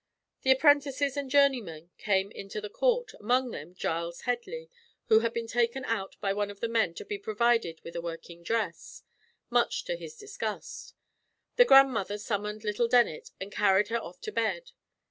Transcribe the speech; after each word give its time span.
The 0.41 0.49
apprentices 0.49 1.15
and 1.15 1.29
journeymen 1.29 1.91
came 1.99 2.31
into 2.31 2.59
the 2.59 2.71
court, 2.71 3.11
among 3.19 3.51
them 3.51 3.75
Giles 3.75 4.21
Headley, 4.21 4.67
who 5.09 5.19
had 5.19 5.31
been 5.31 5.45
taken 5.45 5.85
out 5.85 6.15
by 6.19 6.33
one 6.33 6.49
of 6.49 6.59
the 6.59 6.67
men 6.67 6.95
to 6.95 7.05
be 7.05 7.19
provided 7.19 7.79
with 7.83 7.95
a 7.95 8.01
working 8.01 8.41
dress, 8.41 9.03
much 9.51 9.83
to 9.83 9.95
his 9.95 10.17
disgust; 10.17 10.95
the 11.55 11.65
grandmother 11.65 12.17
summoned 12.17 12.63
little 12.63 12.87
Dennet 12.87 13.29
and 13.39 13.51
carried 13.51 13.89
her 13.89 13.99
off 13.99 14.19
to 14.21 14.31
bed. 14.31 14.71